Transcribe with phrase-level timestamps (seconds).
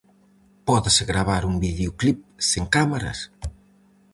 [0.67, 2.17] Pódese gravar un videoclip
[2.49, 3.19] sen cámaras?